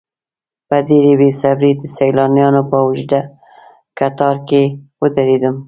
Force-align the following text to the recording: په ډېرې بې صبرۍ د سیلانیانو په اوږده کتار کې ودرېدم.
په 0.67 0.77
ډېرې 0.87 1.13
بې 1.19 1.29
صبرۍ 1.39 1.71
د 1.77 1.83
سیلانیانو 1.95 2.61
په 2.69 2.77
اوږده 2.85 3.21
کتار 3.99 4.35
کې 4.47 4.61
ودرېدم. 5.01 5.55